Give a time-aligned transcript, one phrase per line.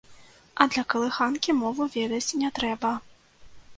[0.63, 2.95] А для калыханкі мову ведаць не трэба.